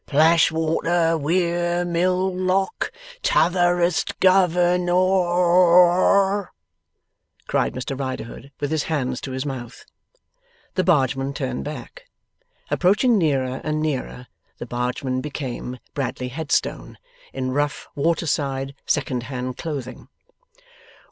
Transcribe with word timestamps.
'Plashwater 0.07 1.15
Weir 1.15 1.85
Mill 1.85 2.33
Lock, 2.35 2.91
T'otherest 3.21 4.19
gov 4.19 4.55
er 4.55 4.75
nor 4.79 5.27
or 5.27 5.45
or 5.45 5.99
or!' 5.99 6.53
cried 7.47 7.75
Mr 7.75 7.95
Riderhood, 7.95 8.51
with 8.59 8.71
his 8.71 8.85
hands 8.89 9.21
to 9.21 9.31
his 9.31 9.45
mouth. 9.45 9.85
The 10.73 10.83
bargeman 10.83 11.35
turned 11.35 11.63
back. 11.65 12.05
Approaching 12.71 13.19
nearer 13.19 13.61
and 13.63 13.79
nearer, 13.79 14.25
the 14.57 14.65
bargeman 14.65 15.21
became 15.21 15.77
Bradley 15.93 16.29
Headstone, 16.29 16.97
in 17.31 17.51
rough 17.51 17.87
water 17.93 18.25
side 18.25 18.73
second 18.87 19.21
hand 19.29 19.57
clothing. 19.59 20.07